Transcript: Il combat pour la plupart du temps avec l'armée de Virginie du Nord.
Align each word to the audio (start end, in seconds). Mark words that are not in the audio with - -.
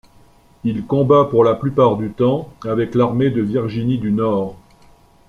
Il 0.63 0.83
combat 0.87 1.25
pour 1.25 1.43
la 1.43 1.53
plupart 1.53 1.95
du 1.95 2.09
temps 2.09 2.51
avec 2.65 2.95
l'armée 2.95 3.29
de 3.29 3.43
Virginie 3.43 3.99
du 3.99 4.11
Nord. 4.11 4.57